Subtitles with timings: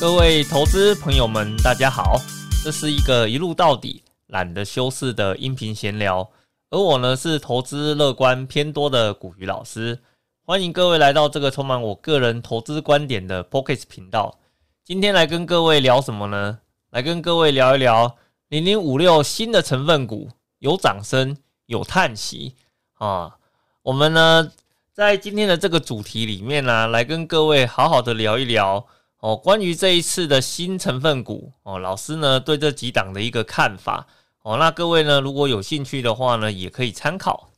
[0.00, 2.20] 各位投资朋友们，大家好，
[2.64, 6.28] 这是一个一路到底、懒得修饰的音频闲聊，
[6.70, 10.00] 而我呢是投资乐观偏多的古鱼老师，
[10.44, 14.38] 欢迎各位来到这个充满我个人投资观点的 Pocket 频道。
[14.84, 16.58] 今天来跟各位聊什么呢？
[16.90, 18.16] 来跟各位聊一聊
[18.48, 21.36] 零零五六新的成分股，有掌声，
[21.66, 22.56] 有叹息
[22.94, 23.36] 啊！
[23.82, 24.50] 我们呢
[24.92, 28.84] 在今天的这个主题里面呢，来跟各位好好的聊一聊。
[29.24, 34.06] 哦，关于这一次的新成分股哦，老师呢对这几档的一个看法
[34.42, 37.48] 哦，那各位呢如果有兴趣的话呢，也可以参考。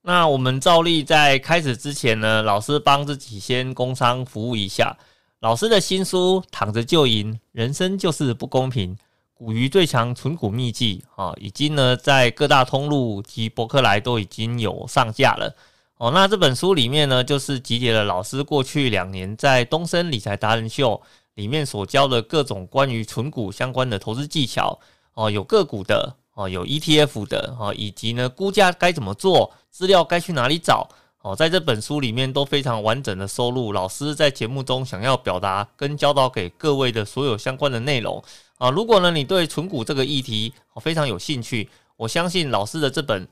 [0.00, 4.96] 那我们照例在开始之前呢，老师帮自己先工商服务一下。
[5.40, 8.96] 老师的新书《躺着就赢，人生就是不公平》，
[9.34, 15.54] 股鱼最强存股秘籍啊，已经呢在各大通路及博客来都已经有上架了。
[15.98, 20.98] 哦，那这本书里面呢，就是集结了老师过去两年在东森理财达人秀
[21.34, 24.78] 里面所教的各种关于存股相关的投资技巧。
[25.14, 30.88] 哦，有个股的，哦，有 ETF 的，哦，以及呢估价该怎么做，资料该去哪里找。
[31.22, 38.22] 哦，在这本书里面都非常完整的收录老师在节目中想要表达跟教导给各位的所有相关的内容。
[38.58, 43.28] 啊，如果呢你对存股这个议题非常有兴趣，我相信老师的这本。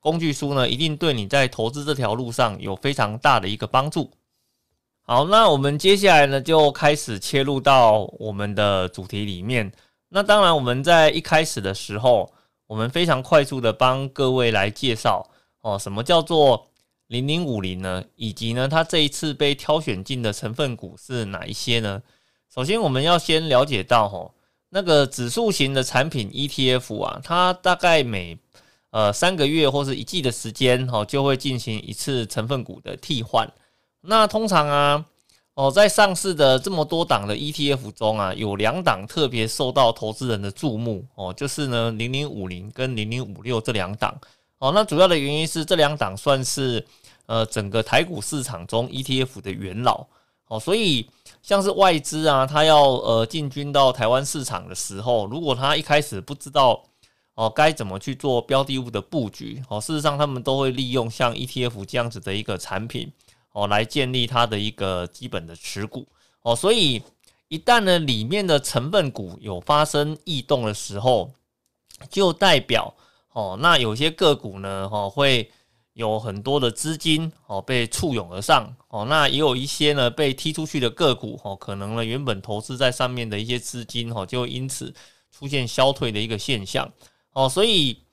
[0.00, 4.10] 工具书呢，一定对你在投资这条路上有非常大的一个帮助。
[5.06, 9.70] 好，那我们接下来呢，就开始切入到我们的主题里面。
[10.08, 12.32] 那当然，我们在一开始的时候，
[12.66, 15.28] 我们非常快速的帮各位来介绍
[15.60, 16.68] 哦，什么叫做
[17.08, 18.02] 零零五零呢？
[18.16, 22.02] 以及呢，它这一次被挑选进的成分股是哪一些呢？
[22.54, 24.32] 首先，我们要先了解到吼，
[24.70, 28.38] 那个指数型的产品 ETF 啊，它大概每
[28.88, 33.46] 呃，三个月或是一季的时间，哈，就会进行一次成分股的替换。
[34.06, 35.04] 那通常啊，
[35.54, 44.14] 哦，在上市的这么多档的 ETF 中啊，有两档特别受到投资人的注目，哦，就是呢，零零五零跟零零五六这两档。
[44.58, 46.84] 哦，那主要的原因是这两档算是
[47.26, 50.06] 呃整个台股市场中 ETF 的元老。
[50.48, 51.08] 哦，所以
[51.42, 56.84] 像是外资啊，他要呃进军到台湾市场的时候，如果他一开始不知道。
[57.36, 59.60] 哦，该怎么去做标的物的布局？
[59.68, 63.10] 哦，事实上，他们都会利用像 ETF 这样子的一个产品，
[63.54, 66.06] 哦，来建立它的一个基本的持股。
[66.42, 67.02] 哦，所以
[67.48, 71.32] 一旦呢里面的成分股有发生异动的时候，
[72.10, 72.94] 就代表
[73.32, 75.50] 哦，那有些个股呢，哈，会
[75.92, 78.76] 有很多的资金哦被簇拥而上。
[78.88, 84.92] 哦，那也有一些呢被踢出去的个股，哦，可能呢原本投资在上面的一些资金，哦，就因此
[85.30, 86.92] 出现消退的一个现象。
[87.32, 88.03] 哦，所以，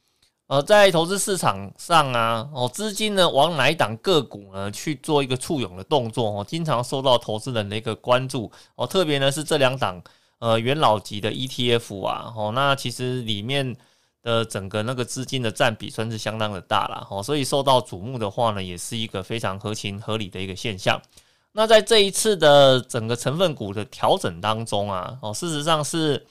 [0.52, 10.04] 呃，在投资市场上啊，哦，资金呢往哪一档个股呢去做一个簇拥的动作哦，经常受到投资人的一个关注哦，特别呢是这两档
[10.40, 13.74] 呃元老级的 ETF 啊，哦，那其实里面
[14.24, 21.02] 的整个那个资金的占比算是相当的大了哦，所以受到瞩目的话呢，也是一个非常合情合理的一个现象。
[21.54, 26.28] 那在这一次的整个成分股的调整当中啊，哦，事实上是。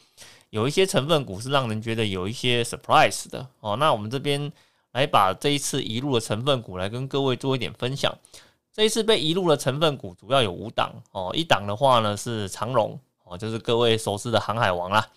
[0.50, 4.52] 有一些成分股是让人觉得有一些 surprise 的哦，那我们这边
[4.92, 8.12] 来把这一次移入的成分股来跟各位做一点分享。
[8.72, 15.08] 这一次被移入的成分股主要有五档哦，一档的话呢是长荣哦，就是各位熟知的航海王啦。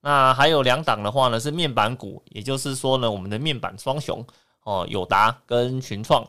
[0.00, 4.24] 那还有两档的话呢是面板股，也就是说呢我们的面板双雄
[4.64, 6.26] 哦，友达跟群创。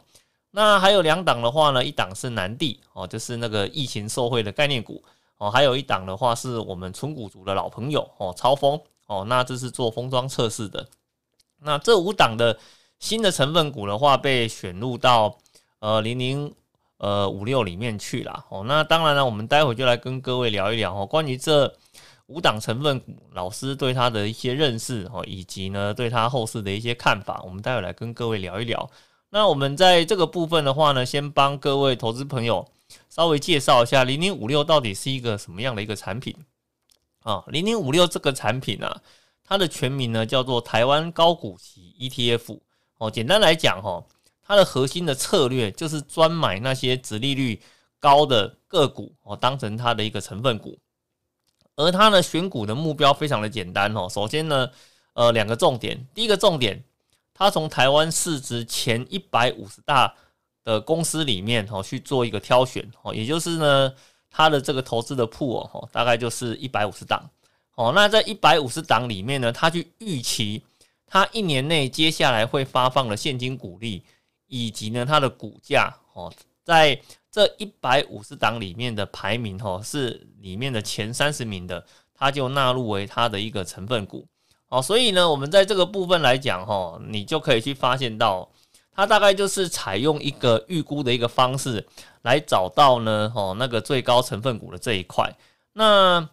[0.51, 5.03] 那还有两档的话呢，一档是南地哦，就是那个疫情受惠的概念股。
[5.43, 10.87] 哦，还有一档的话是我们纯股族的老朋友哦，超风哦，那这是做封装测试的。
[11.59, 12.57] 那这五档的
[12.99, 15.37] 新的成分股的话，被选入到
[15.79, 16.53] 呃零零
[16.97, 18.63] 呃五六里面去了哦。
[18.65, 21.73] 那当然了，我们待会就来跟各位聊一聊哦，关于这
[22.27, 28.89] 五档成分股，老师对它的一些认识哦，以及呢对它后市的一些看法，我们待会来跟各位聊一聊。
[29.29, 32.65] 那我们在这个部分的话呢，先帮各位投资朋友。
[33.09, 36.35] 稍微介绍一下零零五六到底是一个什么样的一个产品
[37.19, 37.43] 啊？
[37.47, 39.01] 零零五六这个产品呢，
[39.43, 42.59] 它的全名呢叫做台湾高股息 ETF
[42.97, 43.11] 哦。
[43.11, 44.03] 简单来讲哈，
[44.41, 47.61] 它的核心的策略就是专买那些殖利率
[47.99, 50.77] 高的个股哦，当成它的一个成分股。
[51.75, 54.07] 而它呢选股的目标非常的简单哦。
[54.09, 54.69] 首先呢，
[55.13, 56.83] 呃，两个重点，第一个重点，
[57.33, 60.13] 它从台湾市值前一百五十大。
[60.63, 63.93] 的公司里面哦去做一个挑选哦，也就是呢，
[64.29, 67.29] 它的这个投资的铺哦，大概就是一百五十档
[67.75, 67.91] 哦。
[67.93, 70.63] 那在一百五十档里面呢，它去预期
[71.05, 74.03] 它一年内接下来会发放的现金股利，
[74.47, 76.33] 以及呢它的股价哦，
[76.63, 76.99] 在
[77.31, 84.27] 这一百五十档里面的排名哦，是里面的前三十名的，它就纳入为它的一个成分股。
[84.69, 88.49] 哦，所以呢，我们在这个部分来讲哈，你就可以去发现到，
[88.95, 91.85] 它大概就是采用一个预估的一个方式
[92.21, 95.33] 来找到呢，哦，那个最高成分股的这一块。
[95.73, 96.29] 那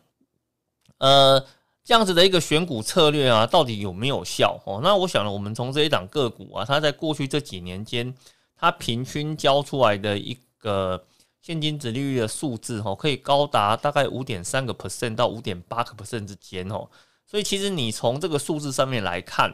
[0.99, 1.45] 呃。
[1.83, 4.61] 这样子的一个选股策略啊，到底有没有效？
[4.65, 8.15] 哦，那我想呢，我们从这一档个股啊，它在过去这几年间，
[8.55, 11.03] 它平均交出来的一个
[11.41, 16.89] 现金值利率的数字，哦，可以高达大概五点三个 percent 到五点八个 percent 之间，哦，
[17.27, 19.53] 所以其实你从这个数字上面来看，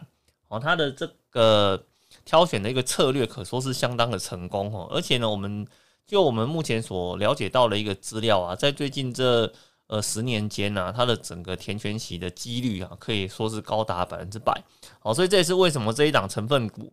[0.49, 1.82] 哦，它的这个
[2.26, 5.67] 挑选的一个策略可说是相当的成功，哦，而且呢，我们
[6.06, 9.50] 就我们目前所了解到的一个资料啊，在最近这。
[9.88, 14.52] 呃，十年间呢，它的整个填权息的几率啊，可以说是高达百分之百。
[14.99, 16.93] 好，所以这也是为什么这一档成分股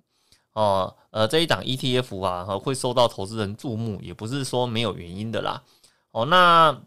[0.53, 5.63] 哦，呃，这一档 ETF 啊，会受到投资人注目，也不是说没有原因的啦。
[6.11, 6.79] 哦，那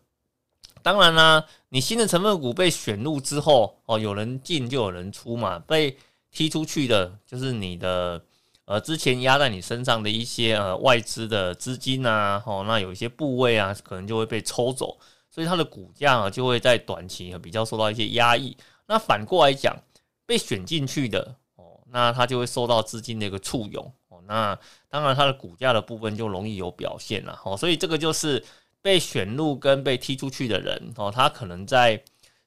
[0.80, 5.98] 当然啦，你新的成分股被选入之后，哦，有人进就有人出嘛，被
[6.30, 8.22] 踢出去的就是你的
[8.66, 14.98] 呃之前压在你身上的一些呃外资的资金啊，哦，那有一些部位啊，可能就会被抽走。
[15.28, 18.56] 所以它的股价啊，就会在短期比较受到一些压抑。
[18.86, 19.76] 那反过来讲，
[20.24, 24.22] 被选进去的哦，那它就会受到资金的一个簇拥哦。
[24.26, 24.58] 那
[24.88, 27.54] 当然，它的股价的部分就容易有表现了哦。
[27.54, 28.42] 所以这个就是
[28.80, 32.02] 被选入跟被踢出去的人哦，他可能在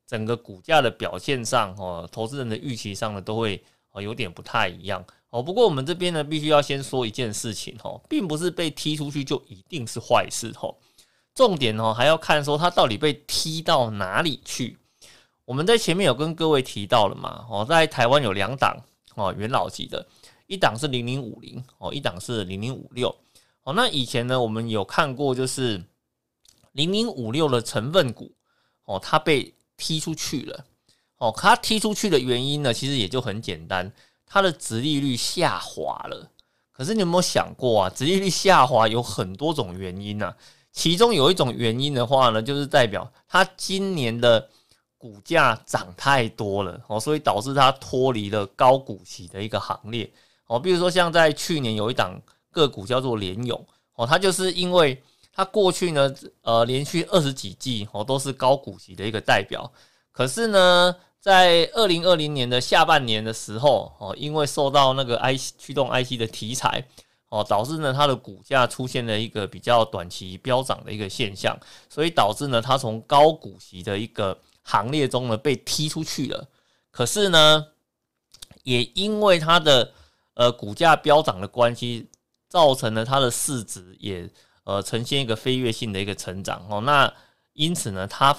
[0.07, 5.42] 整个股价的表现上哦，投资人的预期上呢，都会哦有点不太一样哦。
[5.44, 10.76] 不过我们这边呢，必须要先说一件事情哦，并不是被踢出去就一定是坏事哦。
[11.36, 14.78] 重点哦，还要看说它到底被踢到哪里去。
[15.46, 18.78] 我们在前面有跟各位提到了嘛，哦，在台湾有两档
[19.16, 20.06] 哦，元老级的，
[20.48, 23.16] 一档是零零五零哦，一档是零零五六
[23.64, 23.74] 哦。
[23.74, 25.84] 那以前呢，我们有看过就是
[26.74, 28.31] 零零五六的成分股
[28.86, 30.66] 哦，它被踢出去了
[31.18, 31.34] 哦。
[31.36, 33.92] 它踢出去的原因呢，其实也就很简单，
[34.30, 36.31] 它的殖利率下滑了。
[36.72, 40.34] 可是你有没有想过啊，殖利率下滑有很多种原因呢？
[40.72, 44.48] 其中有一种原因的话呢，就是代表它今年的
[44.98, 50.10] 股价涨太多了哦，所以导致它脱离了高股息的一个行列
[50.46, 50.60] 哦。
[50.60, 52.22] 比如说像在去年有一档
[52.52, 53.66] 个股叫做联勇
[53.96, 55.02] 哦，它就是因为
[55.34, 59.70] 它过去呢呃连续二十几季哦都是高股息的一个代表，
[60.12, 66.86] 可是呢在二零二零年的下半年的时候哦，因为受到那个 IC 驱动 IC 的题材。
[67.31, 71.56] 哦，导致呢它的股价出现了一个比较短期飙涨的一个现象，
[71.88, 76.48] 所以导致呢它从高股息的一个行列中呢被踢出去了。
[76.89, 77.68] 可是呢，
[78.63, 79.92] 也因为它的
[80.33, 82.10] 呃股价飙涨的关系，
[82.48, 84.27] 造成了它的市值也
[84.63, 86.66] 呃呈现一个飞跃性的一个成长。
[86.68, 87.13] 哦，那
[87.54, 88.36] 因此呢，它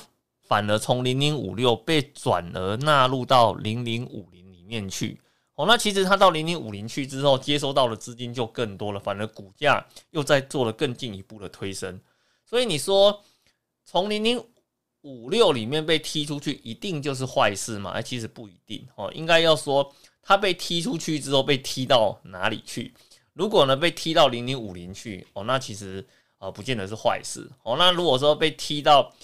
[0.51, 5.21] 反而从零零五六被转而纳入到零零五零里面去。
[5.55, 12.01] 哦，那其实它到零零五零去之后，接收到的资金就更多了，反而股价又在做了更进一步的推升。
[12.45, 13.23] 所以你说
[13.85, 14.45] 从零零
[15.03, 17.93] 五六里面被踢出去，一定就是坏事吗？
[17.93, 19.09] 哎，其实不一定哦。
[19.15, 22.93] 应该要说，它被踢出去之后被踢到哪里去？
[23.35, 26.05] 如果呢被踢到零零五零去，哦，那其实
[26.39, 27.49] 呃不见得是坏事。
[27.63, 29.15] 哦，那如果说被踢到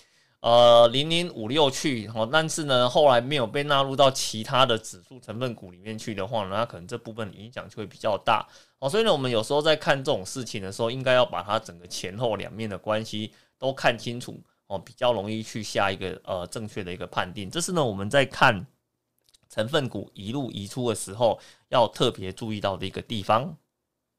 [0.40, 8.46] 呃，零零五六去哦，但是呢，后来没有被纳入到其他的指数成分股里面去的话呢，那可能这部分影响就会比较大
[8.78, 8.88] 哦。
[8.88, 17.50] 所以呢，我们有时候在看这种事情的时候，应该要把它整个前后两面的关系都看清楚哦，比较容易去下一个呃正确的一个判定。
[17.50, 18.64] 这是呢，我们在看
[19.48, 21.40] 成分股一路移出的时候
[21.70, 23.56] 要特别注意到的一个地方。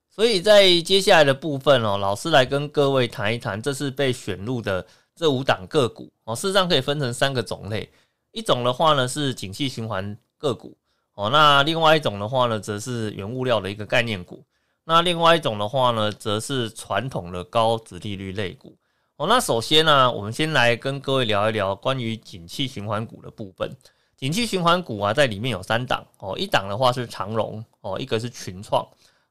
[0.10, 4.86] 所以在接下来的部分哦，老师来跟各位谈一谈，这是被选入的。
[5.18, 7.90] 这五档个股哦，事实上可以分成三个种类，
[8.32, 10.78] 一种的话呢是景气循环个股
[11.16, 14.44] 哦，那另外一种的话呢则是原物料的一个概念股，
[14.84, 18.78] 那另外一种的话呢则是传统的高值利率类股
[19.16, 19.26] 哦。
[19.28, 23.76] 那首先呢，我们先来跟各位聊一聊关于景气循环股的部分。
[24.16, 28.84] 景气循环股啊，在里面有三档哦，一档的话是长荣哦，一个是群创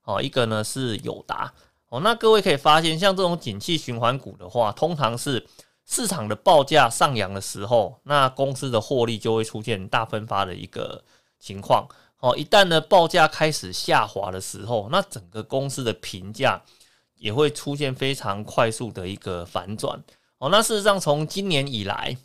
[0.04, 1.52] 哦，一个呢是友达
[1.88, 1.98] 哦。
[2.00, 5.44] 那各位可以发现，像这种景气循环股的话，通常是
[5.86, 11.04] 市场的报价上扬的时候，那公司的获利就会出现大分发的一个
[11.38, 11.86] 情况。
[12.18, 16.60] 哦，一旦呢报价开始下滑的时候，那整个公司的评价
[17.14, 20.02] 也会出现非常快速的一个反转。
[20.38, 22.16] 哦，那事实上从今年以来，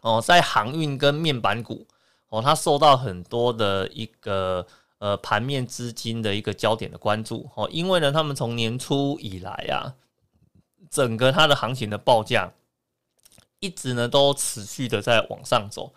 [0.00, 1.86] 哦，在航运跟面板股，
[2.30, 4.66] 哦，它受到很多的一个
[4.98, 7.50] 呃盘面资金的一个焦点的关注。
[7.56, 9.92] 哦，因为呢，他们从年初以来啊。
[10.94, 12.52] 整个它的行情的报价
[13.58, 15.92] 一直呢都持续的在往上走。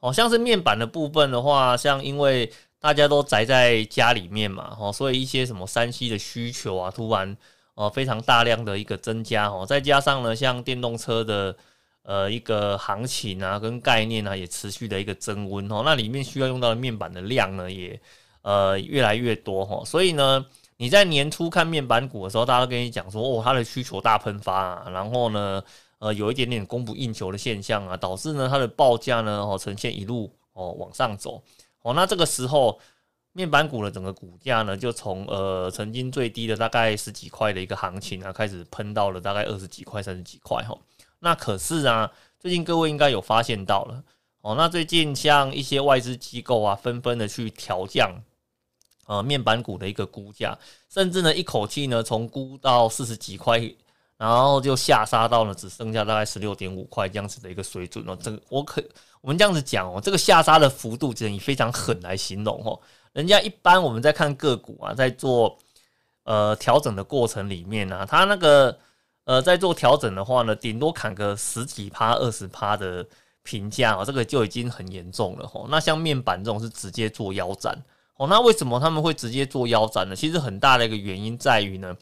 [0.00, 7.36] 哦，像是面板的部分的话，像因为大家都宅在家里面嘛，哦，所以一些什么三 C 的需求啊，突然
[7.74, 11.56] 哦非常大量的一个增加哦，再加上呢，像电动车的
[12.02, 17.98] 呃一个行情啊跟概念啊，也持续的一个增温哦，那里面需要用到的面板的量呢，也
[18.42, 20.44] 呃越来越多哈，所以呢，
[20.82, 25.62] 你在年初看面板股的时候，大家都跟你讲说，哦，它的需求大喷发，啊，然后呢。
[26.00, 31.40] 呃，有一点点供不应求的现象啊，导致呢它的报价呢哦呈现一路哦往上走
[31.82, 32.76] 哦，那这个时候
[33.30, 40.76] 面板股的整个股价呢就从呃曾经最低的大概十几块的一个行情啊，开始喷到了大概二十几块、三十几块哈。
[41.20, 42.10] 那可是啊，
[42.40, 44.02] 最近各位应该有发现到了
[44.40, 48.10] 哦，那最近像一些外资机构啊，纷纷的去调降
[49.12, 50.56] 呃面板股的一个估价，
[50.88, 53.60] 甚至呢一口气呢从估到四十几块。
[54.18, 58.16] 然后就下杀到了只剩下大概十六点五块这样子的一个水准哦。
[58.22, 58.80] 这个我可
[59.20, 62.78] 我们这样子讲哦，这个下杀的幅度只能以非常狠来形容哦。
[63.14, 65.58] 人家一般我们在看个股啊，在做
[66.22, 68.78] 呃调整的过程里面呢，它那个
[69.24, 73.04] 呃在做调整的话呢，顶多砍个十几趴、二十趴的
[73.42, 75.66] 评价哦，这个就已经很严重了哦。
[75.68, 77.76] 那像面板这种是直接做腰斩
[78.16, 78.26] 哦。
[78.26, 80.16] 那为什么他们会直接做腰斩呢？
[80.16, 81.96] 其实很大的一个原因在于呢。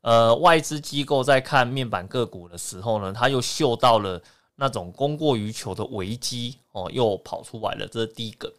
[0.00, 4.22] 呃，外资机构在看面板个股的时候呢，他又嗅到了
[4.54, 7.86] 那种供过于求的危机哦，又跑出来了。
[7.88, 8.50] 这是第一个。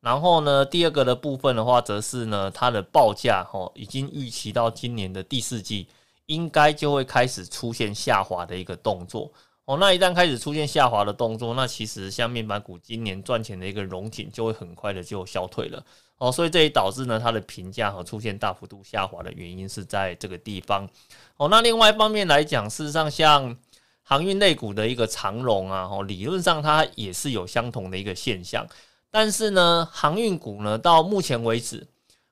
[0.00, 5.86] 然后呢，第二个的部分的话，则是呢，它的报价哦，已经预期到今年的第四季，
[6.26, 9.30] 应该就会开始出现下滑的一个动作
[9.68, 9.76] 哦。
[9.76, 15.84] 那一旦开始出现下滑的动作，那其实像面板股今年赚钱的一个融景，就会很快的就消退了。
[16.16, 20.88] 哦，所以这也导致呢，它的评价和出现大幅度下滑的原因是在这个地方。
[21.36, 23.56] 哦，那另外一方面来讲，事实上像
[24.02, 28.66] 航运类股的一个长龙啊，哦，理论上它也是有相同的一个现象。
[29.12, 31.86] 但是呢，航运股呢，到目前为止，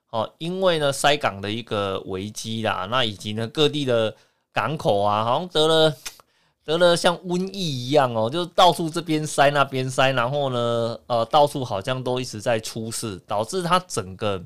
[0.09, 4.13] 哦，因为呢塞港的一个危机啦，那以及呢各地的
[4.51, 5.95] 港口啊，好像得了。
[6.67, 14.43] 得了像瘟疫一样哦，就是到处这边塞那边塞，然后呢，呃，到处好像都一直在出事，导致它整个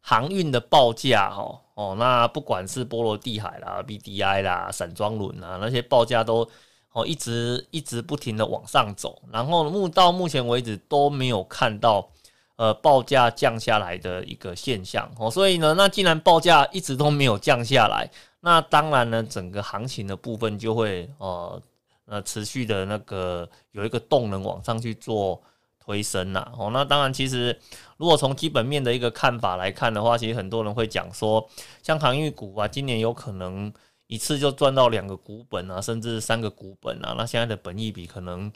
[0.00, 6.50] 航运的报价哦哦，那不管是波罗的海啦、BDI 啦、散装轮啊那些报价都
[6.92, 12.10] 哦一直一直不停的往上走，然后目到目前为止都没有看到
[12.56, 18.10] 呃报价降下来的一个现象哦，所以呢，那既然报价一直都没有降下来。
[18.46, 21.60] 那当然呢，整个行情的部分就会呃
[22.04, 25.42] 呃持续的那个有一个动能往上去做
[25.80, 26.52] 推升啦。
[26.56, 27.58] 哦，那当然，其实
[27.96, 31.44] 如果从基本面的一个看法来看的话，其实很多人会讲说，
[31.82, 33.72] 像航运股啊，今年有可能
[34.06, 37.16] 一次就赚到两个股本啊，甚至三个股本啊。
[37.18, 38.52] 那现在的本益比可能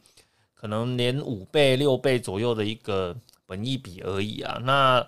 [0.54, 4.61] 可能连五倍、六倍左右的一个本益比而已啊。
[4.62, 5.04] 那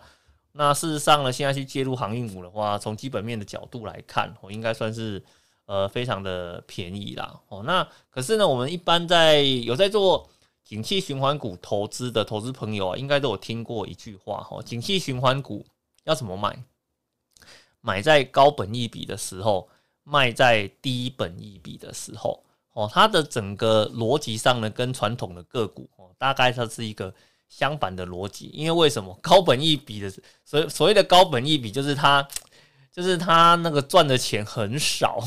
[0.54, 5.22] 那事实上呢，现在去介入航运股的话，从基本面的角度来看，我，应该算是
[5.64, 7.40] 呃非常的便宜啦。
[7.48, 10.28] 哦，那可是呢，我们一般在有在做
[10.62, 15.64] 景气循环股投资的投资朋友啊，应该都有听过一句话哈：景气循环股
[16.04, 16.62] 要怎么买？
[17.80, 19.68] 买在高本益比的时候，
[20.04, 22.44] 卖在低本益比的时候。
[22.74, 27.14] 哦，它的整个逻辑上呢，跟传统的个股哦，大概它是一个。
[27.54, 30.10] 相反的逻辑，因为为什么高本益比的
[30.42, 32.26] 所所谓的高本益比，就是它
[32.90, 35.20] 就是它那个赚的钱很少，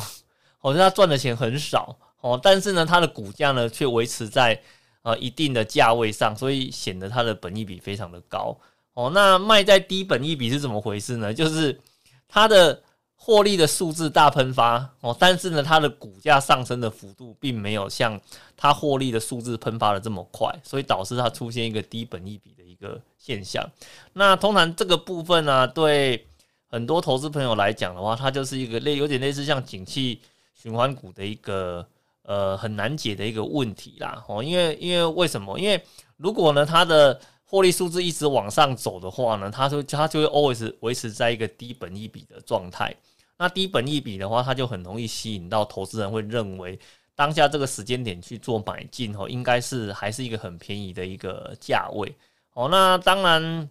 [0.57, 4.59] 好像它赚的钱很少哦，但是呢，它的股价呢却维持在
[5.03, 8.57] 呃一定的价位上，所以显得它的本益比非常的高
[8.95, 9.11] 哦。
[9.13, 11.31] 那卖在低本益比是怎么回事呢？
[11.31, 11.79] 就是
[12.27, 12.81] 它的。
[13.25, 18.21] 获利的数字大喷发哦，但是呢，它的股价上升的幅度并没有像
[18.55, 23.67] 它获利的数字喷发的这么快，所以导致它出现一个低本益比的一个现象。
[24.13, 26.27] 那通常这个部分呢，对
[26.67, 30.21] 很多投资朋友来讲的话，它就是一个类有点类似像景气
[30.53, 31.83] 循环股的一个
[32.21, 34.23] 呃很难解的一个问题啦。
[34.27, 35.57] 哦，因为因为为什么？
[35.59, 35.83] 因为
[36.17, 42.95] 如果呢，它的获利数字一直往上走的话呢，它就它就会 always 维持在一个低本益比的状态。
[43.37, 46.79] 那低本益比的话，它就很容易吸引到投资人，会认为
[47.15, 52.15] 当下这个时间点去做买进哦，应该是还是一个很便宜的一个价位
[52.53, 52.69] 哦。
[52.69, 53.69] 那当然，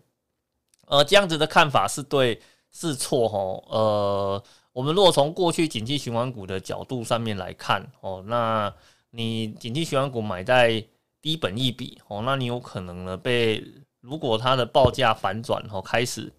[0.87, 2.39] 呃，这样子的看法是对
[2.71, 3.65] 是错哦。
[3.69, 8.71] 呃，我们如果从过去景气循环股的角度上面来看哦，那
[9.13, 10.85] 你景气循环股买在
[11.23, 13.65] 低本益比哦，那你有可能呢被
[14.01, 16.31] 如果它的报价反转哦开始。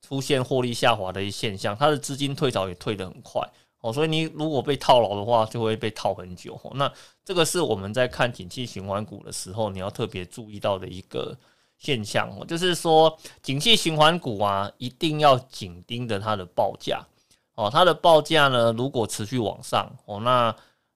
[0.00, 3.42] 出现获利下滑的一现象，它的资金退潮也退得很快。
[3.80, 6.60] 哦，所以你如果被套牢的话，就会被套很久。
[6.74, 6.92] 那
[7.24, 11.36] 这个是我们在看景气循环股的时候，你要特别注意到的一个
[11.76, 12.28] 现象。
[12.36, 17.06] 哦，就是说景气循环股啊，一定要紧盯着它的报价。
[17.54, 20.54] 哦，它的报价呢，如果持续往上哦，那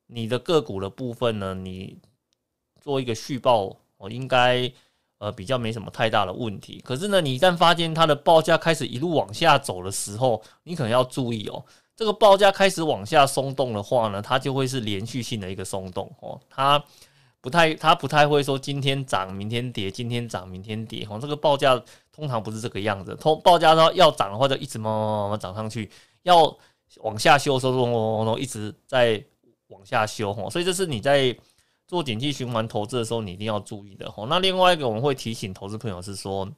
[0.09, 1.97] 你的个股的部分呢，你
[2.80, 4.73] 做一个续报哦，应该
[5.23, 6.83] 呃比较没什么太大的问题。
[6.85, 11.64] 可是呢，你一旦发现它的报价开始一路往下走的时候，你可能要注意哦。
[11.95, 16.83] 这个报价开始往下松动的话呢，它就会是连续性的一个松动哦，它
[17.41, 21.19] 不太它不太会说今天涨明天跌，今天涨明天跌哦。
[21.21, 25.88] 这个报价通常不是这个样子，通报价要要涨的话就一直慢慢慢慢涨上去，
[26.23, 26.57] 要
[27.02, 29.23] 往下修的时候，一直在
[29.69, 30.50] 往下修哦。
[30.50, 31.37] 所以这是你在
[31.92, 34.26] 做景气循环投资的时候，你一定要注意的哦。
[34.26, 36.49] 那另外一个我们会提醒投资朋友是说，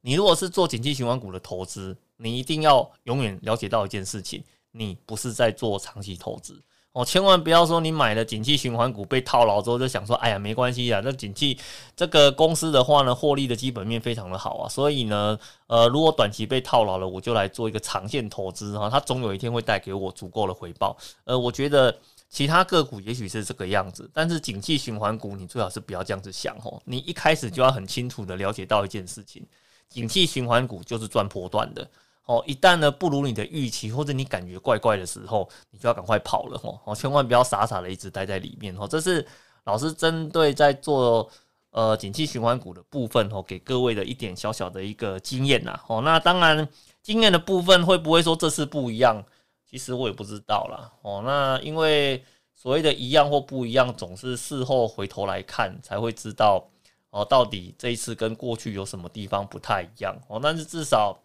[0.00, 1.96] 你如果是做景气循环股的投资。
[2.20, 4.42] 你一定要永远了解到一件事情，
[4.72, 11.56] 你不是在做长期投资哦，千万不要说你买了景气循环股被套牢之后就想说，哎呀，没关系啊，那景气
[11.94, 20.96] 这个公司的话呢，获利的基本面非常的好啊，所以呢，呃，如果短期被套牢了，我就来做一个长线投资哈，它总有一天会带给我足够的回报。
[21.22, 21.96] 呃，我觉得
[22.28, 29.46] 其他个股也许是这个样子，但是景气循环股你最好是不要这样子想哦，你一开始就要很清楚的了解到一件事情，
[29.88, 31.88] 景气循环股就是赚波段的。
[32.26, 36.78] 哦，一旦呢不如你的预期，或者你感觉怪怪的时候，你就要赶快跑了吼！
[36.84, 38.86] 哦，千万不要傻傻的一直待在里面哦。
[38.86, 39.26] 这是
[39.64, 41.26] 老师针对在做
[41.70, 45.80] 呃景气循环股的部分哦，给各位的一点小小的一个经验呐。
[45.86, 46.68] 哦，那当然
[47.02, 49.24] 经验的部分会不会说这次不一样？
[49.68, 50.90] 其实我也不知道啦。
[51.02, 56.68] 哦，那因为所谓的一样或不一样，总是事后回头来看才会知道
[57.10, 60.40] 哦，到底这一次跟过去有什么地方不太一样哦。
[60.42, 61.18] 但是至少。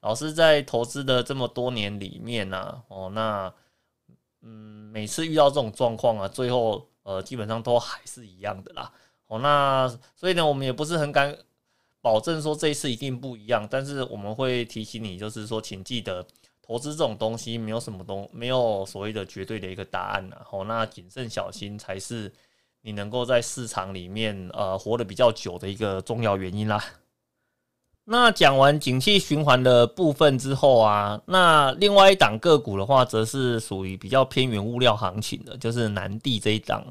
[0.00, 3.52] 老师在投资的这么多年里面呢，哦，那
[4.42, 8.92] 嗯，每次遇到这种状况啊，最后呃，基本上都还是一样的啦。
[9.26, 11.36] 哦，那所以呢，我们也不是很敢
[12.00, 16.24] 保证说这一次一定不一样，但是我们会提醒你，就是说，请记得
[16.66, 20.36] 投资这种东西没有什么东，没有所谓的绝对的一个答案呐。
[20.50, 22.32] 哦，那谨慎小心才是
[22.82, 26.82] 你能够在市场里面呃活得比较久的一个重要原因啦。
[28.08, 36.84] 那讲完景气循环的部分之后啊，那另外一档个股的话，则是属于比较偏远物料行情的，就是南地这一档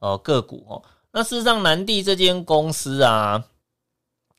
[0.00, 0.82] 呃个股哦。
[1.12, 3.44] 那事实上，南地这间公司啊，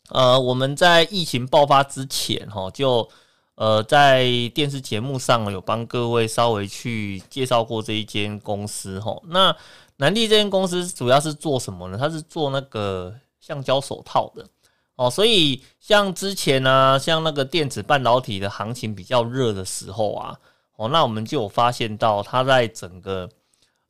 [0.09, 3.09] 呃，我们在疫情爆发之前哈，就
[3.57, 9.19] 呃在电视节目上有帮各位稍微去介绍过这一间公司哈。
[9.25, 9.55] 那
[9.97, 11.97] 南地这间公司主要是做什么呢？
[11.97, 14.47] 它是做那个橡胶手套的。
[14.95, 20.39] 哦，所以像之前呢，像那个电子半导体的行情比较热的时候啊，
[20.75, 23.29] 哦，那我们就有发现到它在整个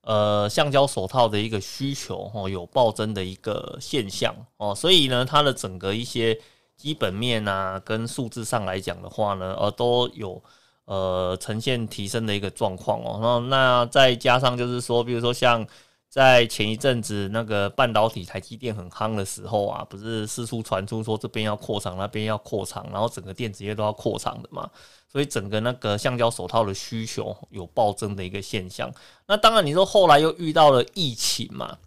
[0.02, 6.38] 呃橡胶手套的一个需求哦有暴增的一个现象哦，所以呢，它的整个一些
[6.78, 10.42] 基本面啊跟数字上来讲的话呢，呃都有
[10.86, 15.68] 呃呈现提升的一个状况哦，那那再加上就是说，比如说像。
[16.10, 24.68] 在前一阵子，那个半导体台积电很夯的时候啊，不是四处传出说这边要扩厂，那边要扩厂，然后整个电子业都要扩厂的嘛，
[25.12, 28.90] 所以整个那个橡胶手套的需求有暴增的一个现象。
[29.28, 31.78] 那当然，你说后来又遇到了疫情嘛，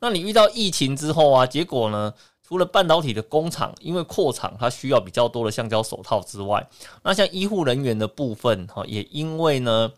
[0.00, 2.12] 那你遇到疫情之后啊，结果呢，
[2.50, 6.68] 除了半导体的工厂因为扩厂它需要比较多的橡胶手套之外，
[7.02, 9.90] 那像医护人员的部分哈，也因为呢。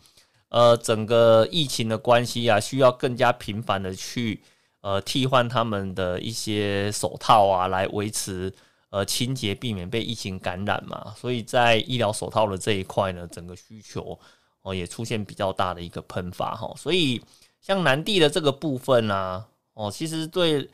[0.54, 4.38] 呃，整个疫情的关系啊，需要更加频繁的去
[4.82, 8.52] 呃替换他们的一些手套啊，来维持
[8.90, 11.14] 呃清洁，避免被疫情感染嘛。
[11.16, 14.18] 所以在医疗手套的这一块呢，整个需求
[14.60, 16.70] 哦也出现比较大的一个喷发哈。
[16.76, 17.18] 所以
[17.62, 20.68] 像南地的这个部分呢，哦，其实对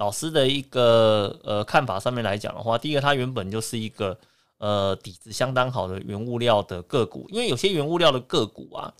[0.00, 4.18] 老师的一个呃看法上面来讲的话，第一个它原本就是一个
[4.56, 8.90] 呃底子相当好的原物料的个股，因为有些原物料的个股啊。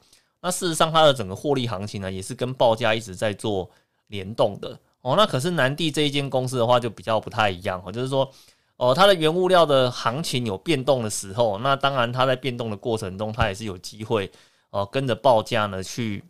[0.43, 3.71] 那事实上，它的整个获利行情呢，也是跟报价一直在做
[4.09, 5.15] 联动的哦。
[5.17, 7.91] 那可是南地这一间公司的话，就比较不太一样哦。
[7.91, 8.31] 就是说，
[8.77, 14.31] 哦，它的原物料的行情有变动的时候，那当然它在变动的过程中，它也是有机会
[14.69, 16.23] 哦，跟着报价呢去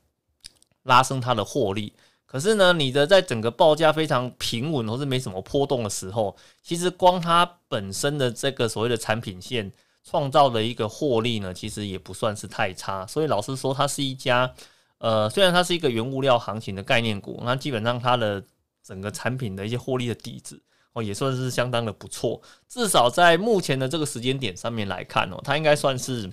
[0.84, 1.92] 拉升它的获利。
[2.30, 9.72] 可是呢，你的在整个报价非常平稳或是没什么波动的时候，其实光它本身的这个所谓的产品线。
[10.02, 14.50] 创造的一个获利呢，其实也不算是太差，所以老师说它是一家，
[14.96, 18.42] 呃，虽然它是一个原物料行情的概念股，那基本上它的
[18.82, 20.60] 整个产品的一些获利的底子
[20.94, 26.32] 哦，也算是相当的不错，至少在目前的这个时间点上面来看哦，它应该算是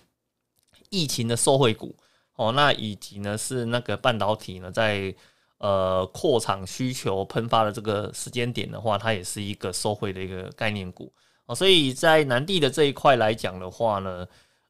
[0.89, 1.93] 疫情的受惠股
[2.37, 5.13] 哦，那以及呢是那个半导体呢在
[5.57, 11.11] 呃扩厂需求喷发的这个时间点的话，它也是一个收回的一个概念股
[11.45, 14.27] 啊，所以在南地的这一块来讲的话呢。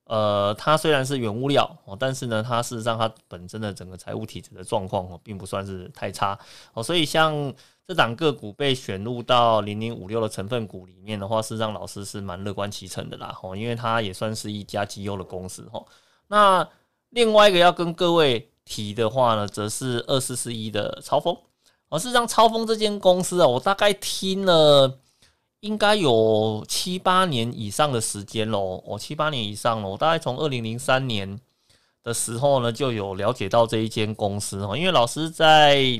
[0.09, 6.39] 呃，它虽然是原物料哦，但是呢，它事实上它本身的整个财务体质的状况哦，并不算是太差
[6.73, 7.53] 哦，所以像
[7.85, 15.85] 这档个股被选入到零零五六的成分股里面的话，事实上老师是蛮乐观其成的啦哦，因为它也算是一家绩优的公司哦。
[16.29, 16.65] 那
[17.09, 21.35] 另外一个要跟各位提的话呢，则是二四四一的超风
[21.89, 24.99] 哦，事实上超风这间公司啊，我大概听了。
[25.61, 29.97] 应该有七八年以上的时间喽，哦，七八年以上喽。
[29.97, 31.39] 大概从二零零三年
[32.03, 34.77] 的时候呢，就有了解到这一间公司哦。
[34.77, 35.99] 因为老师在，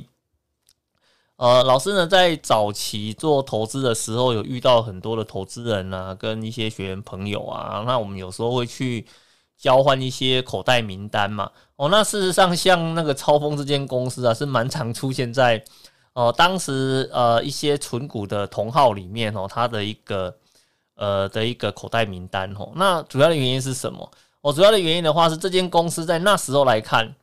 [1.37, 9.07] 呃，老师呢在早期做投资的时候，有遇到很多的投资人啊，跟一些学员朋友啊，那我们有时候会去
[9.57, 11.51] 交换一些口袋名单嘛。
[11.75, 15.63] 哦，那事实上像那个超风这间公司啊，是蛮常出现在。
[16.13, 20.35] 哦，当时呃一些纯股的同号里面哦，它的一个
[20.95, 24.11] 呃的一个口袋名单哦，那主要的原因是什么？
[24.41, 27.13] 哦，主要的原因的话是这间公司在那时候来看，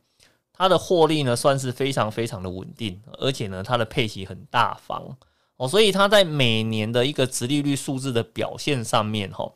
[0.53, 5.03] 它的获利呢算是非常非常的稳定，而且呢它的配息很大方
[5.57, 9.51] 哦，所以它在每年的一个直利率数字的表现上面哈，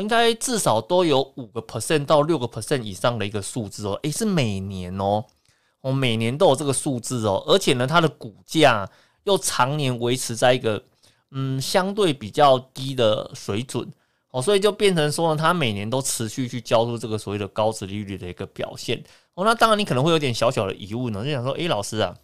[0.00, 5.24] 应该至少都有五个 percent 到六个 percent 以上的一个数字哦，诶，是每年哦。
[5.80, 8.88] 我每年都有这个数字哦，而且呢，它的股价
[9.24, 10.82] 又常年维持在一个
[11.30, 13.86] 嗯相对比较低的水准
[14.30, 19.04] 哦，所以就变成说呢，它每年都持续去交出这个所谓的高值利率的一个表现
[19.34, 19.44] 哦。
[19.44, 22.16] 那当然，你可能会有点小小的疑问呢，就想说，诶，老师啊，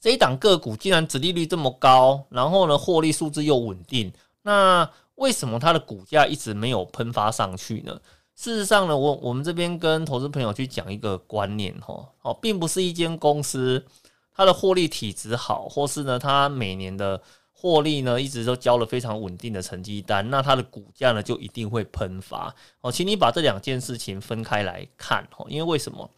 [0.00, 4.10] 这一档个股既然值利率这么高，然后呢，获利数字又稳定，
[4.40, 8.00] 那为什么它的股价一直没有喷发上去呢？
[8.34, 13.84] 事实上呢，我我们这边跟投资朋友去讲一个观念哈，哦，并不是一间公司
[14.34, 17.20] 它的获利体质好，或是呢它每年的
[17.52, 22.90] 获利呢一直都交了非常稳定的成绩单，那它的股价呢就一定会喷发哦。
[22.90, 26.08] 请你把这两件事情分开来看哦，因为为什么？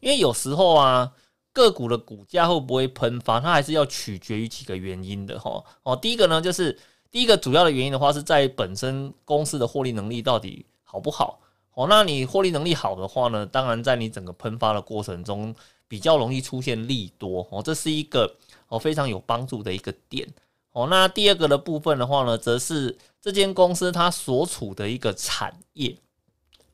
[0.00, 1.12] 因为有时候啊，
[1.52, 5.62] 个股的股价会不会喷发，它还是要取决于几个原因的哈。
[5.82, 6.78] 哦，第一个呢，就是
[7.10, 11.40] 第一个主要的原因的话，是在本身公司的获利能力到底好不好。
[11.74, 15.54] 哦，那你获利能力好的话呢，当然在你整个喷发的过程中
[15.86, 18.34] 比较容易出现利多哦，这是一个
[18.68, 20.26] 哦非常有帮助的一个点
[20.72, 20.86] 哦。
[20.88, 25.94] 那第二个的部分的话呢，则是这间公司它所处的一个产业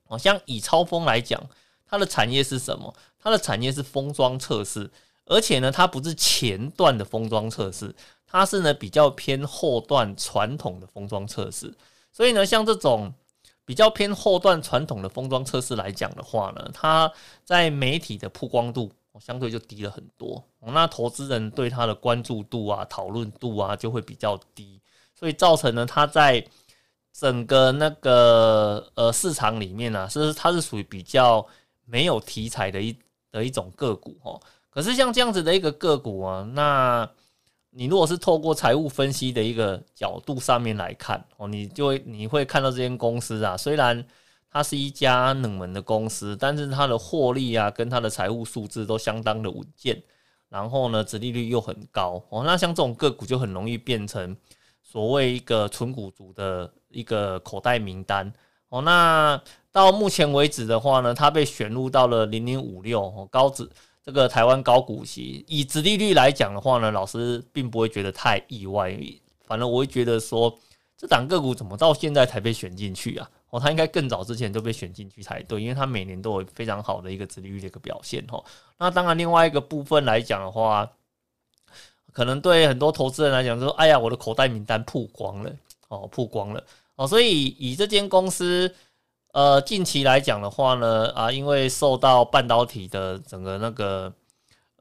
[0.06, 1.42] 哦，像以超风来讲，
[1.84, 2.94] 它的产业是什么？
[3.18, 4.88] 它的产业是封装测试，
[5.26, 7.92] 而且呢，它不是前段的封装测试，
[8.32, 11.72] 它是呢比较偏后段传统的封装测试，
[12.10, 13.14] 所以呢，像这种。
[13.64, 17.10] 比较偏后段传统的封装测试来讲的话呢，它
[17.44, 18.90] 在媒体的曝光度
[19.20, 24.80] 相对就低了很多，那投资人对它的关注度啊、讨论度啊就会比较低，
[25.14, 26.44] 所以造成呢它在
[27.12, 31.46] 整个那个呃市场里面呢，是它是属于比较
[31.84, 32.94] 没有题材的一
[33.30, 34.40] 的一种个股哦。
[34.70, 37.08] 可是像这样子的一个个股啊，那
[37.74, 44.04] 你如果是透过财务分析的一个角度上面来看哦，你就会你会看到这间公司啊，虽然
[44.50, 50.02] 它是一家冷门的公司，但是它的获利啊跟它的财务数字都相当的稳健，
[50.50, 52.42] 然后呢，殖利率又很高哦。
[52.44, 54.36] 那像这种个股就很容易变成
[54.82, 58.30] 所谓一个纯股族的一个口袋名单
[58.68, 58.82] 哦。
[58.82, 63.66] 那到目前为止的话呢，它被选入到了零零五六哦高指。
[64.04, 68.98] 这个台湾高股息，以殖利率来讲的话呢，老师并不会觉得太意外。
[69.46, 70.58] 反正我会觉得说，
[70.96, 73.30] 这档个股怎么到现在才被选进去啊？
[73.50, 78.26] 哦，它应该更早之前就被选进去才对，因为它每年都有非常好的一个殖利率的一个表现。
[78.26, 78.42] 哈，
[78.78, 80.90] 那当然另外一个部分来讲的话，
[82.12, 85.52] 可能对很多投资人来讲说，哎呀，我的口袋名单曝光了，
[85.88, 86.64] 哦，曝光了，
[86.96, 88.74] 哦，所以以这间公司。
[89.32, 94.12] 呃，近期来讲的话呢，啊，因为受到半导体的整个那个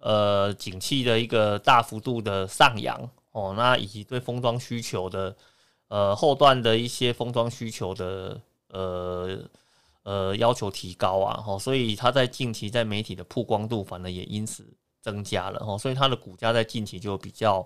[0.01, 5.33] 呃景气的一个大幅度的上扬哦，那以及对封装需求的
[5.87, 9.39] 呃后段的一些封装需求的呃
[10.03, 14.67] 呃要求提高啊，哦，所以它在近期在媒体的曝光度反而也因此
[15.01, 17.65] 增加了哦，所以它的股价在近期就比较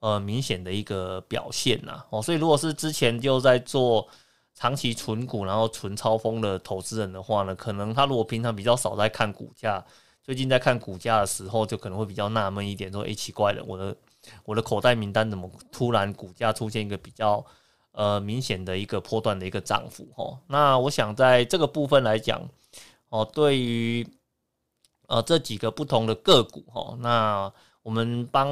[0.00, 4.08] 呃明显的一个表现呐哦，所以如果是之前就在做。
[4.54, 9.84] 长期存股，然后纯超风的投资人的话呢，可能他如果平常比较少在看股价，
[10.22, 13.96] 最近在看股价的时候，就可能会比较纳闷一点，说：“诶，奇怪了，我的
[14.44, 17.44] 我的口袋名单怎么突然股价出现一个比较
[17.90, 22.48] 呃明显的一个波段的一个涨幅？”哦，那我想在这个部分来讲，
[23.08, 24.06] 哦，对于
[25.08, 28.46] 呃这几个不同的个股哈，那我们帮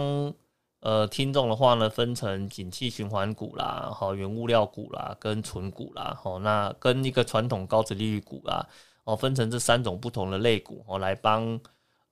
[0.81, 8.67] 呃听众的话呢，分成景气循环股啦，好原物料股啦，跟纯股啦，好那跟一个传统高值利率股啦，
[9.05, 11.61] 哦分成这三种不同的类股哦，来帮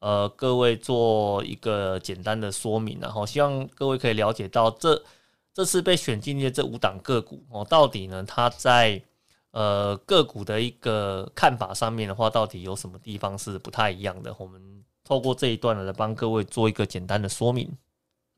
[0.00, 5.02] 呃各位做一个简单的说明，然后希望各位可以了解到这
[5.52, 9.02] 这次被选进的这五档个股哦，到底呢它在
[9.50, 14.32] 呃，个股的一个看法上面的话，到底有什么地方是不太一样的？
[14.38, 17.66] 我们透过这一段来帮各位做一个简单的说明。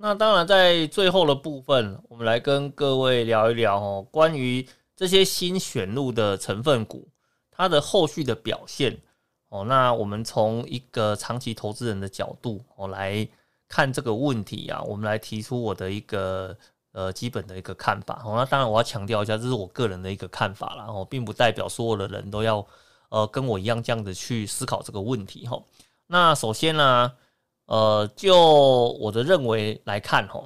[0.03, 7.07] 那当然，在最后的部分，我们来跟各位聊一聊哦，关于这些新选入的成分股，
[7.51, 8.99] 它的后续的表现
[9.51, 9.63] 哦。
[9.65, 13.29] 那我们从一个长期投资人的角度哦来
[13.69, 16.57] 看这个问题啊，我们来提出我的一个。
[16.93, 18.21] 呃，基本的一个看法。
[18.25, 22.67] 哦，那当然我要强调一下，这是我个人的一个看法啦，哦，并不代表所有的人都要
[23.11, 25.47] 呃跟我一样这样子去思考这个问题。
[25.47, 25.63] 哈，
[26.09, 27.13] 那首先呢，
[27.71, 28.37] 呃，就
[29.01, 30.43] 我的认为来看，哈，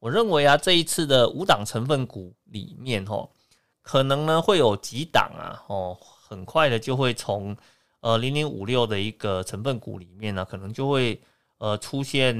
[0.00, 3.28] 我认为啊，这一次的五档成分股里面，哈，
[3.80, 7.56] 可能呢会有几档啊，哦，很快的就会从
[8.00, 11.20] 呃零零五六的一个成分股里面呢，可能就会。
[11.58, 12.36] 呃，出现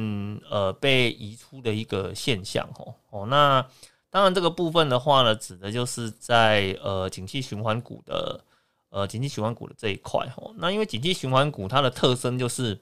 [0.50, 3.64] 呃被移出的一个现象哦哦，那
[4.10, 8.38] 当然这个部分的话呢，指的就是在呃景气循环股的
[8.90, 10.52] 呃景气循环股的这一块哦。
[10.58, 12.78] 那因为景气循环股它的特征就是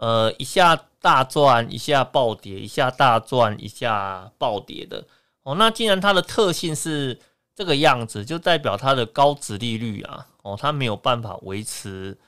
[0.00, 5.04] 呃一下大赚，一下暴跌，一下大赚，一下暴跌的
[5.44, 5.54] 哦。
[5.54, 7.20] 那既然它的特性是
[7.54, 12.18] 这个样子，就代表它的高值利率啊哦，它没有办法维持。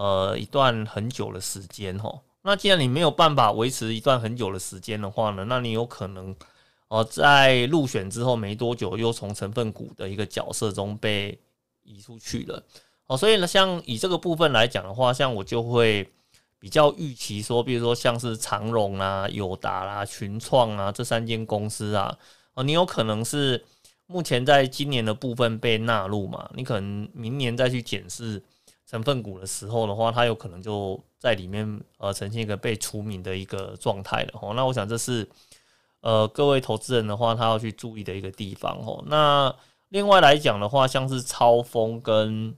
[0.00, 6.32] 呃，一段很久的时间哈，那既然你没有办法维持一段很久的时间的话呢，那你有可能
[6.86, 11.36] 哦，在入选之后没多久，又从成分股的一个角色中被
[11.82, 12.62] 移出去了
[13.08, 13.16] 哦。
[13.16, 16.08] 所以呢，像以这个部分来讲的话，像我就会
[16.58, 22.18] 比较预期说，比如说像是长荣啊、友达啦、群创啊这三间公司啊，
[22.54, 23.64] 哦，你有可能是
[24.06, 28.42] 目前在今年的部分被纳入嘛，你可能明年再去检视。
[28.90, 34.54] 成分股的时候的话，它有可能就在里面呃呈现一个被除名的一个状态了哦。
[34.54, 35.28] 那我想这是
[36.00, 39.04] 呃各位投资人的话，他要去注意的一个地方哦。
[39.08, 39.54] 那
[39.90, 42.56] 另外来讲的话，像是超风跟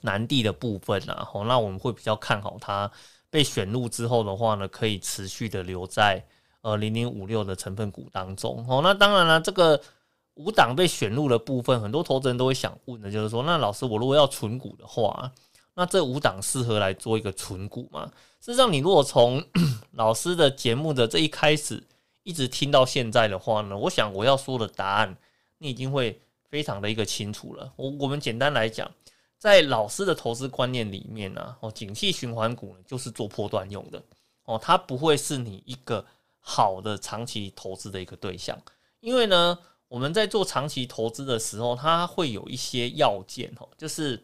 [0.00, 2.90] 南地的部分啊，哦，那我们会比较看好它
[3.30, 6.24] 被选入之后的话呢，可以持续的留在
[6.62, 8.80] 呃零零五六的成分股当中哦。
[8.82, 9.80] 那当然了，这个。
[10.40, 15.32] 五档被选入的部分，很多投资人都会想问的，就是说，那老师，我如果要存股的话，
[15.74, 18.08] 那这五档适合来做一个存股吗？
[18.38, 19.44] 事实上，你如果从
[19.90, 21.82] 老师的节目的这一开始
[22.22, 25.16] 一直听到现在的话呢，我想我要说的答案，
[25.58, 27.72] 你已经会非常的一个清楚了。
[27.74, 28.88] 我我们简单来讲，
[29.38, 34.02] 在老师的投资观念里面呢，哦，景气循环股呢就是做波段用的，
[34.44, 36.04] 哦，它不会是你一个
[36.40, 38.60] 好的长期投资的一个对象，
[39.00, 39.58] 因为呢。
[39.88, 44.22] 我们在做长期投资的时候，它会有一些要件哦，就是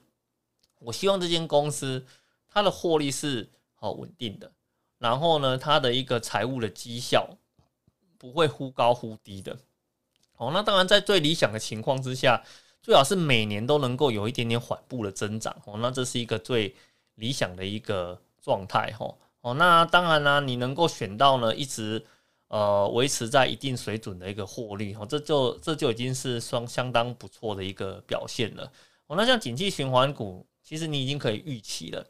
[0.79, 2.05] 我希望这间公司
[2.51, 4.53] 它的获利是好稳定的，
[4.99, 7.39] 然后呢，它的一个财务的绩效
[8.19, 9.59] 不会忽高忽低的。
[10.37, 12.45] 哦，那当然在最理想的情况之下，
[12.85, 16.73] 最好是每年都能够有一点点缓步的增长哦，那这是一个最
[17.15, 19.13] 理想的一个状态哈。
[19.41, 22.05] 哦，那当然呢，你能够选到呢一直。
[22.49, 28.71] 呃，维持在一定水准的一个获利哈，这就这就已经是双相当不错的一个表现了。
[29.09, 32.07] 哦，那像景气循环股，其实你已经可以预期了，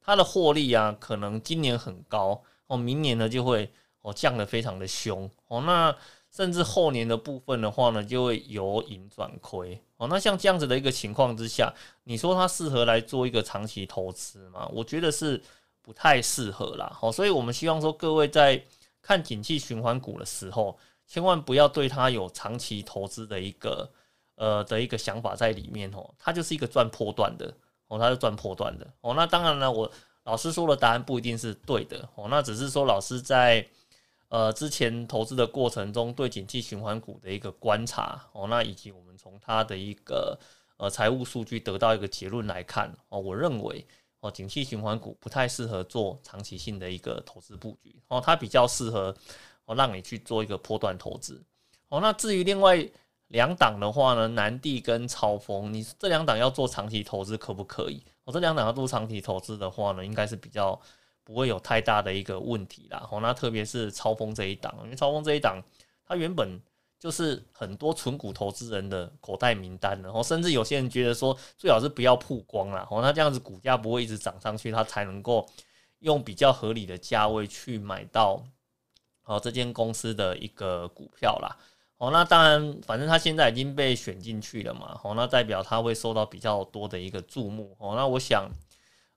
[0.00, 3.68] 它的获利啊，可能今年很高哦，明年呢就会
[4.02, 5.96] 哦降得非常的凶哦，那
[6.38, 10.06] 甚至后年的部分的话呢，就会由盈转亏哦。
[10.06, 11.74] 那像这样子的一个情况之下，
[12.04, 14.64] 你说它适合来做一个长期投资吗？
[14.72, 15.42] 我觉得是
[15.82, 16.96] 不太适合啦。
[17.02, 18.64] 哦，所以我们希望说各位在
[19.02, 23.90] 看景气循环股的时候，千万不要对它有长期投资的一个
[24.36, 27.52] 呃的一个想法在里面哦，它就是一个赚破段的
[27.88, 29.12] 哦，它是赚破段的哦。
[29.14, 29.90] 那当然呢，我
[30.22, 33.66] 老师说的答案不一定是对的哦，那只是说老师在
[34.28, 40.38] 呃之前投资的过程中对景气循环股的一个观察哦，那以及我们从它的一个
[40.76, 43.86] 呃财务数据得到一个结论来看哦，我认为。
[44.20, 49.14] 哦，景气循环股不太适合做长期性的一个投资布局哦，它比较适合
[49.64, 51.40] 哦让你去做一个波段投资
[51.88, 52.00] 哦。
[52.00, 52.84] 那至于另外
[53.28, 58.02] 两档的话呢，南地跟超风，你这两档要做长期投资可不可以？
[58.24, 60.80] 我这两档要做长期投资的话呢，应该是比较
[61.28, 63.06] 不会有太大的一个问题啦。
[63.10, 65.62] 哦，那特别是超风这一档，因为超风这一档
[66.06, 66.58] 它原本
[66.98, 75.46] 就是很多纯股投资人的口袋名单然后甚至有些人觉得说最好是不要曝光了，哦，那这样子股价不会一直涨上去，它才能够
[75.98, 78.42] 用比较合理的价位去买到
[79.24, 81.54] 哦这间公司的一个股票啦。
[81.98, 87.76] 哦，那当然，反正他现在已经被选进去了嘛，哦，那代表他会受到比较多的一个注目。
[87.80, 88.48] 哦，那我想，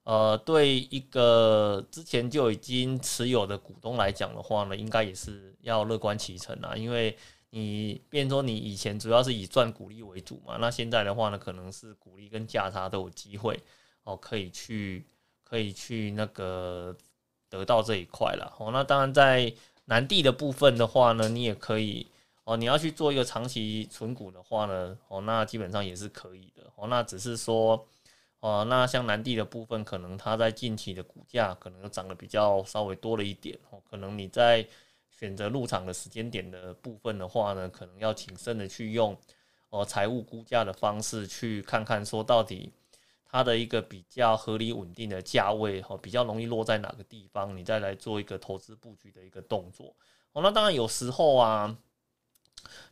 [0.04, 7.16] 呃，对一个之前就已经持有的股东来讲的话呢，应该也是要乐观其成啊，因为。
[7.54, 13.60] 你变说你以前主要是以赚股利为主嘛，那现在的话呢，可能是股利跟价差都有机会
[14.04, 15.04] 哦，可以去
[15.44, 16.96] 可以去那个
[17.50, 18.70] 得到这一块了哦。
[18.72, 19.52] 那当然在
[19.84, 22.06] 南地的部分的话呢，你也可以
[22.44, 26.88] 哦，你要去做一个长期存股的话呢，哦，那基本上也是可以的哦。
[26.88, 27.86] 那只是说
[28.42, 34.68] 哦，那像南地的部分，可能它在近期的股价可能涨得比较稍微多了一点哦，可能你在。
[35.14, 39.16] 选择入场的时间点的部分的话呢，可能要谨慎的去用
[39.70, 42.72] 哦财务估价的方式去看看，说到底
[43.24, 49.94] 它的一个比较合理稳定的价位哈，比较容易落在哪个地方，你再来做一个投资布局的一个动作。
[50.32, 51.78] 哦，那当然有时候啊，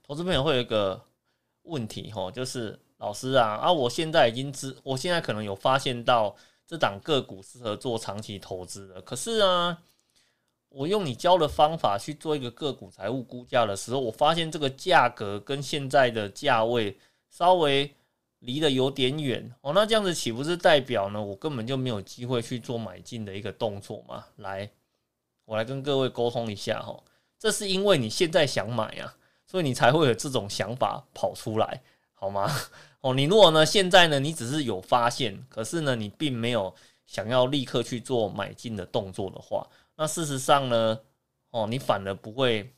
[0.01, 1.03] 投资朋友会有一个
[1.63, 9.77] 问题哈，就是老师啊啊，我现在已经知，我现在可能有发现到这档个股适合做长期投资的，可是啊。
[10.73, 16.97] 我用你教的方法去做一个个股财务估价的时候，我发现这个价格跟现在的价位
[17.29, 17.93] 稍微
[18.39, 19.73] 离得有点远哦。
[19.75, 21.21] 那这样子岂不是代表呢？
[21.21, 24.25] 我根本就没有机会去做买进的一个动作嘛？
[24.37, 24.71] 来，
[25.45, 26.97] 我来跟各位沟通一下哈。
[27.37, 29.13] 这是因为你现在想买啊，
[29.49, 31.83] 所以你才会有这种想法跑出来，
[32.15, 32.49] 好吗？
[33.03, 36.75] 哦，你如果呢现在呢你只是有发现，可是呢你并没有
[37.07, 39.67] 想要立刻去做买进的动作的话。
[39.97, 40.99] 那事实上呢，
[41.51, 42.73] 哦，你反而不会，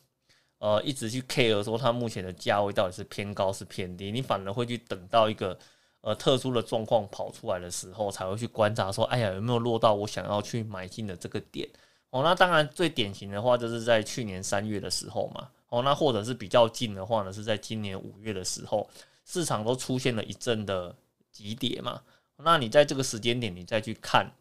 [0.59, 5.57] 呃，一直去 care 说它目前的价位到底是偏高是偏低，你反而会去等到一个
[6.01, 11.67] 呃特殊的状况跑出来的时候，才会去观察说，哎呀，有没有落到我想要去买进的这个点？
[12.09, 18.87] 哦，那当然最典型的话就是在去年三月的时候嘛，哦，那或者是比较近的话呢，是在今年五月的时候，
[19.25, 20.95] 市场都出现了一阵的
[21.31, 22.01] 急跌嘛，
[22.37, 24.31] 那你在这个时间点你再去看。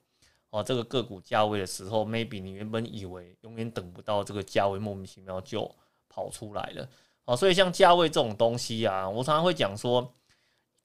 [0.51, 5.75] 哦，这个个股价位的时候，maybe 你原本以为永远等不到这个价位，莫名其妙就
[6.11, 6.87] 跑出来了。
[7.25, 10.14] 哦，所以像价位这种东西啊，我常常会讲说，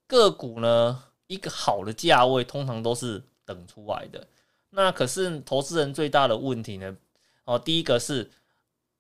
[0.08, 4.26] 个股呢，一个好的价位通常都是等出来的。
[4.70, 6.96] 那可是投资人最大的问题呢，
[7.44, 8.32] 哦，第一个是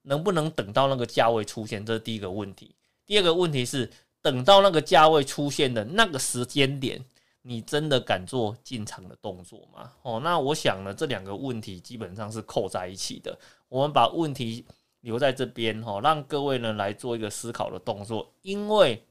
[0.01, 2.75] 能不能等到那个价位出现，这是第一个问题。
[3.05, 3.89] 第二个问题是
[4.27, 7.03] 等到那个价位出现的那个时间点。
[7.43, 9.93] 你真的敢做进场的动作吗？
[10.01, 13.39] 哦，那我想呢，这两个问题基本上是扣在一起的。
[13.69, 14.65] 我们把问题
[14.99, 18.29] 留在这边哈，让各位呢来做一个思考的动作。
[18.41, 19.01] 因为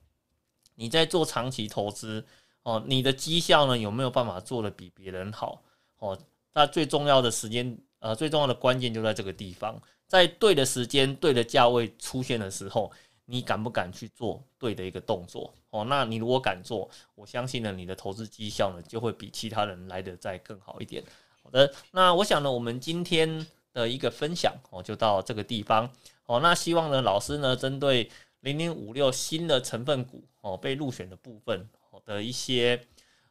[0.75, 2.23] 你在做长期投资
[2.63, 5.63] 哦，你的绩效呢有没有办法做的比别人好？
[5.97, 6.19] 哦，
[6.53, 12.93] 那最重要的时间呃，最重要的关键就在这个地方，在对的时间、对的价位出现的时候。
[13.29, 15.85] 你敢不敢去做对的一个动作哦？
[15.85, 21.03] 那你如果敢做，我相信呢，你的投资绩效呢就会比其他人来的再更好一点。
[21.43, 25.91] 好的，那我想呢，我们今天的一个分享哦，就到这个地方
[26.27, 26.39] 哦。
[26.41, 28.09] 那希望呢，老师呢，针对
[28.41, 31.69] 零零五六新的成分股哦被入选的部分
[32.05, 32.81] 的一些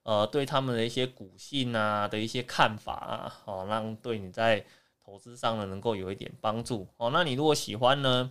[0.03, 4.65] 呃，对他们的一些股性啊的一些看法啊，哦，让对你在
[5.01, 7.10] 投资上呢能够有一点帮助哦。
[7.12, 8.29] 那你如果喜欢呢？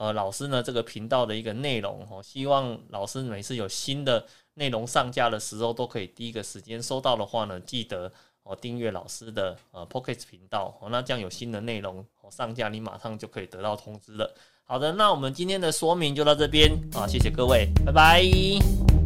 [0.00, 8.10] 呃，老师呢，这个频道的一个内容哦，希望老师每次有新的内容上架的时候，都可以第一个时间收到的话呢，记得
[8.42, 14.34] 哦订阅老师的呃 Pocket 频道哦，那这样有新的内容上架，你马上就可以得到通知了。
[14.64, 18.99] 好的，那我们今天的说明就到这边啊，谢谢各位，拜拜。